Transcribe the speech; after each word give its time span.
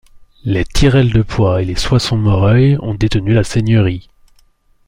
Les 0.45 0.65
Tirel 0.65 1.13
de 1.13 1.21
Poix 1.21 1.61
et 1.61 1.65
les 1.65 1.75
Soissons-Moreuil 1.75 2.75
ont 2.81 2.95
détenu 2.95 3.33
la 3.33 3.43
seigneurie. 3.43 4.09